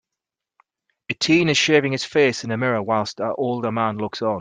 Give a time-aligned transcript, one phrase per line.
[1.11, 4.29] A teen is shaving his face in a mirror while an older man looks on.